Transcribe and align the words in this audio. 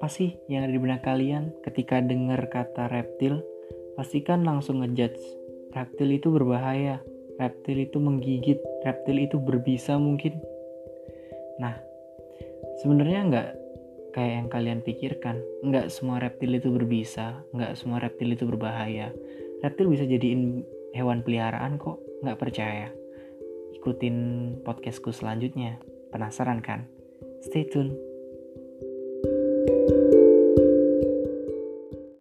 apa 0.00 0.08
sih 0.08 0.32
yang 0.48 0.64
ada 0.64 0.72
di 0.72 0.80
benak 0.80 1.04
kalian 1.04 1.52
ketika 1.60 2.00
dengar 2.00 2.48
kata 2.48 2.88
reptil? 2.88 3.44
Pastikan 4.00 4.48
langsung 4.48 4.80
ngejudge. 4.80 5.20
Reptil 5.76 6.16
itu 6.16 6.32
berbahaya, 6.32 7.04
reptil 7.36 7.84
itu 7.84 8.00
menggigit, 8.00 8.56
reptil 8.80 9.20
itu 9.20 9.36
berbisa 9.36 10.00
mungkin. 10.00 10.40
Nah, 11.60 11.76
sebenarnya 12.80 13.20
nggak 13.28 13.48
kayak 14.16 14.32
yang 14.40 14.48
kalian 14.48 14.80
pikirkan. 14.80 15.44
Nggak 15.68 15.92
semua 15.92 16.16
reptil 16.16 16.56
itu 16.56 16.72
berbisa, 16.72 17.44
nggak 17.52 17.76
semua 17.76 18.00
reptil 18.00 18.32
itu 18.32 18.48
berbahaya. 18.48 19.12
Reptil 19.60 19.84
bisa 19.92 20.08
jadiin 20.08 20.64
hewan 20.96 21.20
peliharaan 21.20 21.76
kok, 21.76 22.00
nggak 22.24 22.40
percaya. 22.40 22.88
Ikutin 23.76 24.16
podcastku 24.64 25.12
selanjutnya. 25.12 25.76
Penasaran 26.08 26.64
kan? 26.64 26.88
Stay 27.44 27.68
tuned. 27.68 28.09